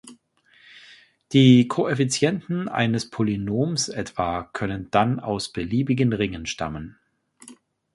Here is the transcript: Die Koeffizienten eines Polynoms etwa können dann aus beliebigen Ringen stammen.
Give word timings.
Die 1.31 1.67
Koeffizienten 1.67 2.67
eines 2.69 3.11
Polynoms 3.11 3.87
etwa 3.87 4.45
können 4.51 4.89
dann 4.89 5.19
aus 5.19 5.51
beliebigen 5.53 6.11
Ringen 6.11 6.47
stammen. 6.47 6.97